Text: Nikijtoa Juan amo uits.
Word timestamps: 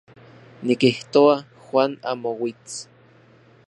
Nikijtoa 0.69 1.35
Juan 1.67 1.91
amo 2.13 2.29
uits. 2.47 2.75